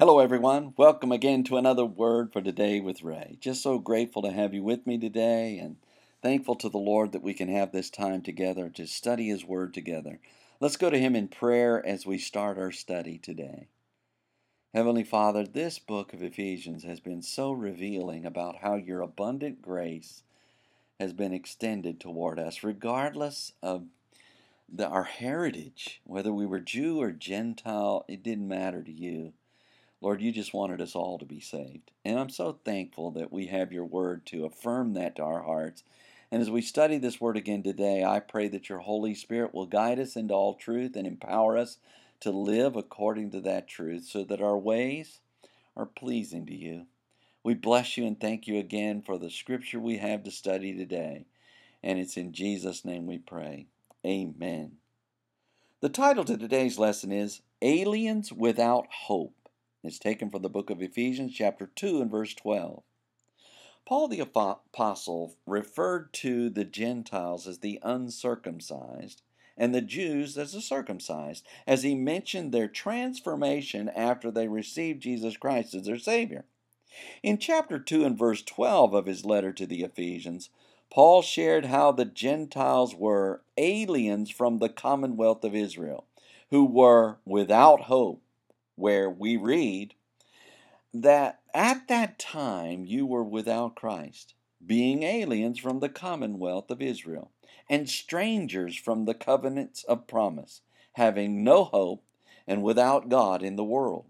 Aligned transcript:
Hello, 0.00 0.18
everyone. 0.18 0.72
Welcome 0.78 1.12
again 1.12 1.44
to 1.44 1.58
another 1.58 1.84
Word 1.84 2.32
for 2.32 2.40
Today 2.40 2.80
with 2.80 3.02
Ray. 3.02 3.36
Just 3.38 3.62
so 3.62 3.78
grateful 3.78 4.22
to 4.22 4.32
have 4.32 4.54
you 4.54 4.62
with 4.62 4.86
me 4.86 4.96
today 4.96 5.58
and 5.58 5.76
thankful 6.22 6.54
to 6.54 6.70
the 6.70 6.78
Lord 6.78 7.12
that 7.12 7.22
we 7.22 7.34
can 7.34 7.50
have 7.50 7.70
this 7.70 7.90
time 7.90 8.22
together 8.22 8.70
to 8.70 8.86
study 8.86 9.28
His 9.28 9.44
Word 9.44 9.74
together. 9.74 10.18
Let's 10.58 10.78
go 10.78 10.88
to 10.88 10.98
Him 10.98 11.14
in 11.14 11.28
prayer 11.28 11.84
as 11.84 12.06
we 12.06 12.16
start 12.16 12.56
our 12.56 12.70
study 12.72 13.18
today. 13.18 13.68
Heavenly 14.72 15.04
Father, 15.04 15.44
this 15.44 15.78
book 15.78 16.14
of 16.14 16.22
Ephesians 16.22 16.82
has 16.84 17.00
been 17.00 17.20
so 17.20 17.52
revealing 17.52 18.24
about 18.24 18.62
how 18.62 18.76
your 18.76 19.02
abundant 19.02 19.60
grace 19.60 20.22
has 20.98 21.12
been 21.12 21.34
extended 21.34 22.00
toward 22.00 22.38
us, 22.38 22.64
regardless 22.64 23.52
of 23.62 23.84
the, 24.66 24.88
our 24.88 25.04
heritage, 25.04 26.00
whether 26.04 26.32
we 26.32 26.46
were 26.46 26.58
Jew 26.58 27.02
or 27.02 27.10
Gentile, 27.10 28.06
it 28.08 28.22
didn't 28.22 28.48
matter 28.48 28.82
to 28.82 28.90
you. 28.90 29.34
Lord, 30.00 30.22
you 30.22 30.32
just 30.32 30.54
wanted 30.54 30.80
us 30.80 30.94
all 30.94 31.18
to 31.18 31.26
be 31.26 31.40
saved. 31.40 31.90
And 32.04 32.18
I'm 32.18 32.30
so 32.30 32.58
thankful 32.64 33.10
that 33.12 33.32
we 33.32 33.46
have 33.46 33.72
your 33.72 33.84
word 33.84 34.24
to 34.26 34.46
affirm 34.46 34.94
that 34.94 35.16
to 35.16 35.22
our 35.22 35.42
hearts. 35.42 35.84
And 36.30 36.40
as 36.40 36.50
we 36.50 36.62
study 36.62 36.96
this 36.96 37.20
word 37.20 37.36
again 37.36 37.62
today, 37.62 38.04
I 38.04 38.20
pray 38.20 38.48
that 38.48 38.68
your 38.68 38.78
Holy 38.78 39.14
Spirit 39.14 39.52
will 39.52 39.66
guide 39.66 39.98
us 39.98 40.16
into 40.16 40.32
all 40.32 40.54
truth 40.54 40.96
and 40.96 41.06
empower 41.06 41.58
us 41.58 41.78
to 42.20 42.30
live 42.30 42.76
according 42.76 43.30
to 43.32 43.40
that 43.40 43.68
truth 43.68 44.04
so 44.04 44.24
that 44.24 44.40
our 44.40 44.56
ways 44.56 45.20
are 45.76 45.86
pleasing 45.86 46.46
to 46.46 46.54
you. 46.54 46.86
We 47.42 47.54
bless 47.54 47.96
you 47.96 48.06
and 48.06 48.18
thank 48.18 48.46
you 48.46 48.58
again 48.58 49.02
for 49.02 49.18
the 49.18 49.30
scripture 49.30 49.80
we 49.80 49.98
have 49.98 50.22
to 50.24 50.30
study 50.30 50.74
today. 50.74 51.26
And 51.82 51.98
it's 51.98 52.16
in 52.16 52.32
Jesus' 52.32 52.84
name 52.84 53.06
we 53.06 53.18
pray. 53.18 53.66
Amen. 54.04 54.72
The 55.80 55.88
title 55.88 56.24
to 56.24 56.36
today's 56.36 56.78
lesson 56.78 57.10
is 57.10 57.40
Aliens 57.62 58.32
Without 58.32 58.86
Hope. 58.90 59.39
It's 59.82 59.98
taken 59.98 60.28
from 60.28 60.42
the 60.42 60.50
book 60.50 60.68
of 60.68 60.82
Ephesians, 60.82 61.32
chapter 61.34 61.70
2, 61.74 62.02
and 62.02 62.10
verse 62.10 62.34
12. 62.34 62.82
Paul 63.86 64.08
the 64.08 64.20
Apostle 64.20 65.36
referred 65.46 66.12
to 66.14 66.50
the 66.50 66.66
Gentiles 66.66 67.46
as 67.46 67.60
the 67.60 67.78
uncircumcised 67.82 69.22
and 69.56 69.74
the 69.74 69.80
Jews 69.80 70.36
as 70.36 70.52
the 70.52 70.60
circumcised, 70.60 71.46
as 71.66 71.82
he 71.82 71.94
mentioned 71.94 72.52
their 72.52 72.68
transformation 72.68 73.88
after 73.88 74.30
they 74.30 74.48
received 74.48 75.02
Jesus 75.02 75.38
Christ 75.38 75.74
as 75.74 75.86
their 75.86 75.98
Savior. 75.98 76.44
In 77.22 77.38
chapter 77.38 77.78
2 77.78 78.04
and 78.04 78.18
verse 78.18 78.42
12 78.42 78.92
of 78.92 79.06
his 79.06 79.24
letter 79.24 79.52
to 79.52 79.66
the 79.66 79.82
Ephesians, 79.82 80.50
Paul 80.90 81.22
shared 81.22 81.66
how 81.66 81.90
the 81.90 82.04
Gentiles 82.04 82.94
were 82.94 83.42
aliens 83.56 84.30
from 84.30 84.58
the 84.58 84.68
commonwealth 84.68 85.42
of 85.42 85.54
Israel, 85.54 86.04
who 86.50 86.66
were 86.66 87.18
without 87.24 87.82
hope 87.82 88.22
where 88.80 89.10
we 89.10 89.36
read 89.36 89.94
that 90.92 91.40
at 91.54 91.86
that 91.88 92.18
time 92.18 92.84
you 92.84 93.06
were 93.06 93.22
without 93.22 93.76
Christ, 93.76 94.34
being 94.64 95.02
aliens 95.02 95.58
from 95.58 95.80
the 95.80 95.88
commonwealth 95.88 96.70
of 96.70 96.82
Israel, 96.82 97.30
and 97.68 97.88
strangers 97.88 98.76
from 98.76 99.04
the 99.04 99.14
covenants 99.14 99.84
of 99.84 100.08
promise, 100.08 100.62
having 100.94 101.44
no 101.44 101.64
hope 101.64 102.02
and 102.46 102.62
without 102.62 103.08
God 103.08 103.42
in 103.42 103.56
the 103.56 103.64
world. 103.64 104.06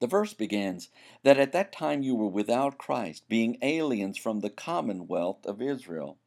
The 0.00 0.06
verse 0.06 0.34
begins 0.34 0.88
that 1.22 1.38
at 1.38 1.52
that 1.52 1.72
time 1.72 2.02
you 2.02 2.14
were 2.14 2.28
without 2.28 2.78
Christ, 2.78 3.28
being 3.28 3.58
aliens 3.62 4.18
from 4.18 4.40
the 4.40 4.50
commonwealth 4.50 5.46
of 5.46 5.62
Israel. 5.62 6.18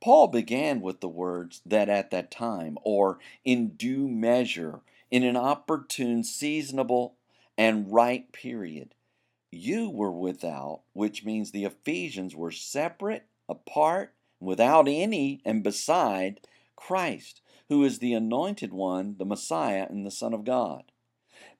Paul 0.00 0.28
began 0.28 0.80
with 0.80 1.00
the 1.00 1.08
words 1.08 1.60
that 1.64 1.88
at 1.88 2.10
that 2.10 2.30
time, 2.30 2.78
or 2.82 3.18
in 3.44 3.70
due 3.70 4.08
measure, 4.08 4.80
in 5.10 5.22
an 5.22 5.36
opportune, 5.36 6.24
seasonable, 6.24 7.16
and 7.56 7.92
right 7.92 8.30
period. 8.32 8.94
You 9.50 9.88
were 9.88 10.10
without, 10.10 10.82
which 10.92 11.24
means 11.24 11.50
the 11.50 11.64
Ephesians 11.64 12.34
were 12.34 12.50
separate, 12.50 13.26
apart, 13.48 14.14
without 14.40 14.88
any, 14.88 15.40
and 15.44 15.62
beside 15.62 16.40
Christ, 16.76 17.40
who 17.68 17.84
is 17.84 17.98
the 17.98 18.14
anointed 18.14 18.72
one, 18.72 19.16
the 19.18 19.24
Messiah, 19.24 19.86
and 19.88 20.04
the 20.04 20.10
Son 20.10 20.34
of 20.34 20.44
God. 20.44 20.84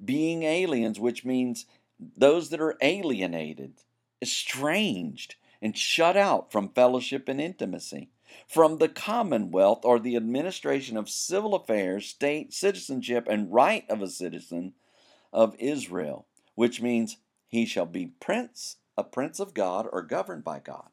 Being 0.05 0.43
aliens, 0.43 0.99
which 0.99 1.25
means 1.25 1.67
those 1.99 2.51
that 2.51 2.61
are 2.61 2.77
alienated, 2.83 3.75
estranged, 4.21 5.37
and 5.63 5.79
shut 5.79 6.17
out 6.17 6.51
from 6.51 6.69
fellowship 6.71 7.29
and 7.29 7.41
intimacy 7.41 8.11
from 8.49 8.79
the 8.79 8.89
commonwealth 8.89 9.85
or 9.85 9.99
the 9.99 10.17
administration 10.17 10.97
of 10.97 11.11
civil 11.11 11.55
affairs, 11.55 12.07
state 12.07 12.53
citizenship, 12.53 13.27
and 13.29 13.53
right 13.53 13.85
of 13.89 14.01
a 14.03 14.09
citizen 14.09 14.75
of 15.33 15.57
Israel, 15.59 16.27
which 16.55 16.81
means 16.81 17.19
he 17.47 17.67
shall 17.67 17.87
be 17.87 18.07
prince, 18.07 18.77
a 18.97 19.05
prince 19.05 19.41
of 19.41 19.55
God, 19.55 19.87
or 19.93 20.03
governed 20.03 20.45
by 20.45 20.59
God. 20.59 20.89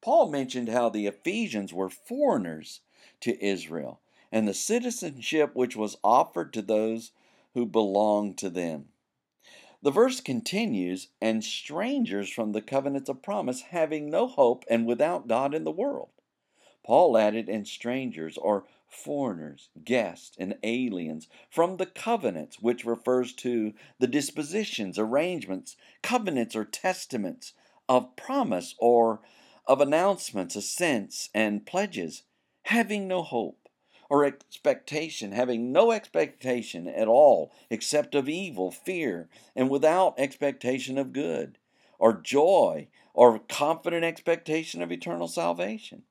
Paul 0.00 0.30
mentioned 0.30 0.68
how 0.68 0.88
the 0.88 1.06
Ephesians 1.06 1.72
were 1.72 1.90
foreigners 1.90 2.80
to 3.20 3.42
Israel, 3.44 4.00
and 4.30 4.46
the 4.46 4.54
citizenship 4.54 5.54
which 5.54 5.76
was 5.76 5.96
offered 6.04 6.52
to 6.52 6.62
those 6.62 7.12
who 7.54 7.66
belonged 7.66 8.38
to 8.38 8.50
them. 8.50 8.88
The 9.82 9.90
verse 9.90 10.20
continues, 10.20 11.08
and 11.20 11.42
strangers 11.44 12.28
from 12.28 12.52
the 12.52 12.62
covenants 12.62 13.08
of 13.08 13.22
promise, 13.22 13.62
having 13.62 14.10
no 14.10 14.26
hope 14.26 14.64
and 14.68 14.86
without 14.86 15.28
God 15.28 15.54
in 15.54 15.64
the 15.64 15.70
world. 15.70 16.10
Paul 16.88 17.18
added, 17.18 17.50
and 17.50 17.68
strangers 17.68 18.38
or 18.38 18.64
foreigners, 18.88 19.68
guests, 19.84 20.34
and 20.40 20.56
aliens 20.62 21.28
from 21.50 21.76
the 21.76 21.84
covenants, 21.84 22.60
which 22.60 22.86
refers 22.86 23.34
to 23.34 23.74
the 23.98 24.06
dispositions, 24.06 24.98
arrangements, 24.98 25.76
covenants, 26.02 26.56
or 26.56 26.64
testaments 26.64 27.52
of 27.90 28.16
promise 28.16 28.74
or 28.78 29.20
of 29.66 29.82
announcements, 29.82 30.56
assents, 30.56 31.28
and 31.34 31.66
pledges, 31.66 32.22
having 32.62 33.06
no 33.06 33.22
hope 33.22 33.68
or 34.08 34.24
expectation, 34.24 35.32
having 35.32 35.70
no 35.70 35.92
expectation 35.92 36.88
at 36.88 37.06
all 37.06 37.52
except 37.68 38.14
of 38.14 38.30
evil, 38.30 38.70
fear, 38.70 39.28
and 39.54 39.68
without 39.68 40.18
expectation 40.18 40.96
of 40.96 41.12
good, 41.12 41.58
or 41.98 42.14
joy, 42.14 42.88
or 43.12 43.40
confident 43.40 44.04
expectation 44.04 44.80
of 44.80 44.90
eternal 44.90 45.28
salvation. 45.28 46.04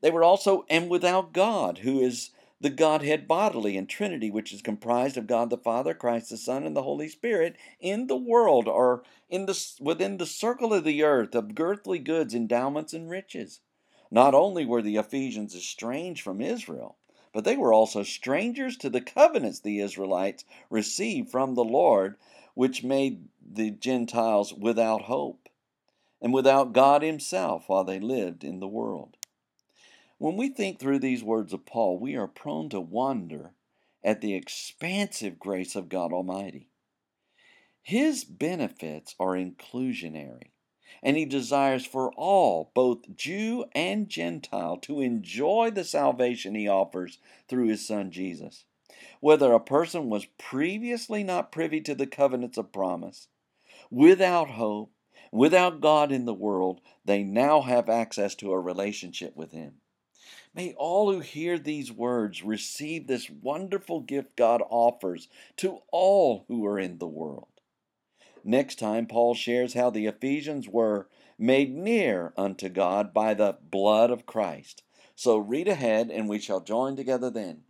They 0.00 0.10
were 0.10 0.24
also 0.24 0.64
and 0.70 0.88
without 0.88 1.32
God, 1.32 1.78
who 1.78 2.00
is 2.00 2.30
the 2.60 2.70
Godhead 2.70 3.26
bodily 3.26 3.76
and 3.76 3.88
Trinity, 3.88 4.30
which 4.30 4.52
is 4.52 4.60
comprised 4.60 5.16
of 5.16 5.26
God 5.26 5.48
the 5.50 5.56
Father, 5.56 5.94
Christ 5.94 6.30
the 6.30 6.36
Son, 6.36 6.64
and 6.64 6.76
the 6.76 6.82
Holy 6.82 7.08
Spirit, 7.08 7.56
in 7.80 8.06
the 8.06 8.16
world 8.16 8.68
or 8.68 9.02
in 9.30 9.46
the 9.46 9.58
within 9.80 10.18
the 10.18 10.26
circle 10.26 10.74
of 10.74 10.84
the 10.84 11.02
earth 11.02 11.34
of 11.34 11.52
earthly 11.58 11.98
goods, 11.98 12.34
endowments, 12.34 12.92
and 12.92 13.08
riches. 13.08 13.60
Not 14.10 14.34
only 14.34 14.66
were 14.66 14.82
the 14.82 14.96
Ephesians 14.96 15.54
estranged 15.54 16.22
from 16.22 16.40
Israel, 16.40 16.96
but 17.32 17.44
they 17.44 17.56
were 17.56 17.72
also 17.72 18.02
strangers 18.02 18.76
to 18.78 18.90
the 18.90 19.00
covenants 19.00 19.60
the 19.60 19.80
Israelites 19.80 20.44
received 20.68 21.30
from 21.30 21.54
the 21.54 21.64
Lord, 21.64 22.16
which 22.54 22.82
made 22.82 23.28
the 23.40 23.70
Gentiles 23.70 24.52
without 24.52 25.02
hope 25.02 25.48
and 26.20 26.32
without 26.34 26.72
God 26.72 27.02
Himself 27.02 27.68
while 27.68 27.84
they 27.84 28.00
lived 28.00 28.44
in 28.44 28.60
the 28.60 28.68
world. 28.68 29.16
When 30.20 30.36
we 30.36 30.50
think 30.50 30.78
through 30.78 30.98
these 30.98 31.24
words 31.24 31.54
of 31.54 31.64
Paul, 31.64 31.98
we 31.98 32.14
are 32.14 32.28
prone 32.28 32.68
to 32.68 32.78
wonder 32.78 33.54
at 34.04 34.20
the 34.20 34.34
expansive 34.34 35.38
grace 35.38 35.74
of 35.74 35.88
God 35.88 36.12
Almighty. 36.12 36.68
His 37.80 38.24
benefits 38.24 39.14
are 39.18 39.28
inclusionary, 39.28 40.50
and 41.02 41.16
he 41.16 41.24
desires 41.24 41.86
for 41.86 42.12
all, 42.12 42.70
both 42.74 43.16
Jew 43.16 43.64
and 43.72 44.10
Gentile, 44.10 44.76
to 44.82 45.00
enjoy 45.00 45.70
the 45.70 45.84
salvation 45.84 46.54
he 46.54 46.68
offers 46.68 47.16
through 47.48 47.68
his 47.68 47.86
Son 47.86 48.10
Jesus. 48.10 48.66
Whether 49.20 49.54
a 49.54 49.58
person 49.58 50.10
was 50.10 50.26
previously 50.36 51.24
not 51.24 51.50
privy 51.50 51.80
to 51.80 51.94
the 51.94 52.06
covenants 52.06 52.58
of 52.58 52.74
promise, 52.74 53.28
without 53.90 54.50
hope, 54.50 54.92
without 55.32 55.80
God 55.80 56.12
in 56.12 56.26
the 56.26 56.34
world, 56.34 56.82
they 57.06 57.22
now 57.22 57.62
have 57.62 57.88
access 57.88 58.34
to 58.34 58.52
a 58.52 58.60
relationship 58.60 59.34
with 59.34 59.52
him. 59.52 59.76
May 60.54 60.74
all 60.74 61.12
who 61.12 61.20
hear 61.20 61.58
these 61.58 61.92
words 61.92 62.42
receive 62.42 63.06
this 63.06 63.30
wonderful 63.30 64.00
gift 64.00 64.36
God 64.36 64.62
offers 64.68 65.28
to 65.56 65.80
all 65.90 66.44
who 66.48 66.66
are 66.66 66.78
in 66.78 66.98
the 66.98 67.06
world. 67.06 67.48
Next 68.42 68.78
time, 68.78 69.06
Paul 69.06 69.34
shares 69.34 69.74
how 69.74 69.90
the 69.90 70.06
Ephesians 70.06 70.68
were 70.68 71.08
made 71.38 71.74
near 71.74 72.32
unto 72.36 72.68
God 72.68 73.12
by 73.12 73.34
the 73.34 73.58
blood 73.62 74.10
of 74.10 74.26
Christ. 74.26 74.82
So 75.14 75.36
read 75.36 75.68
ahead, 75.68 76.10
and 76.10 76.28
we 76.28 76.38
shall 76.38 76.60
join 76.60 76.96
together 76.96 77.30
then. 77.30 77.62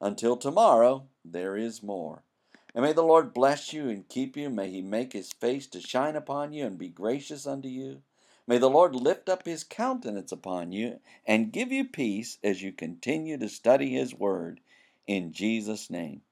Until 0.00 0.36
tomorrow, 0.36 1.06
there 1.24 1.56
is 1.56 1.82
more. 1.82 2.22
And 2.74 2.84
may 2.84 2.92
the 2.92 3.02
Lord 3.02 3.32
bless 3.32 3.72
you 3.72 3.88
and 3.88 4.08
keep 4.08 4.36
you. 4.36 4.50
May 4.50 4.70
he 4.70 4.82
make 4.82 5.12
his 5.12 5.32
face 5.32 5.66
to 5.68 5.80
shine 5.80 6.16
upon 6.16 6.52
you 6.52 6.66
and 6.66 6.78
be 6.78 6.88
gracious 6.88 7.46
unto 7.46 7.68
you. 7.68 8.02
May 8.46 8.58
the 8.58 8.70
Lord 8.70 8.94
lift 8.94 9.28
up 9.28 9.46
his 9.46 9.64
countenance 9.64 10.32
upon 10.32 10.72
you 10.72 11.00
and 11.26 11.52
give 11.52 11.72
you 11.72 11.84
peace 11.86 12.38
as 12.44 12.62
you 12.62 12.72
continue 12.72 13.38
to 13.38 13.48
study 13.48 13.90
his 13.90 14.14
word. 14.14 14.60
In 15.06 15.32
Jesus' 15.32 15.90
name. 15.90 16.22